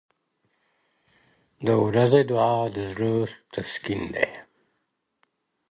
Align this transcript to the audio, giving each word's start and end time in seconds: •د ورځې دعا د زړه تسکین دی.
•د 1.65 1.67
ورځې 1.85 2.21
دعا 2.29 2.55
د 2.75 2.77
زړه 2.93 3.11
تسکین 3.53 4.01
دی. 4.15 4.27